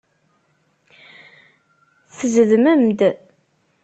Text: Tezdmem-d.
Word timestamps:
Tezdmem-d. 2.17 3.01